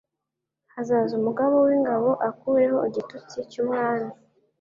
[0.73, 4.09] Hazaza umugaba w ingabo akureho igitutsi cy umwami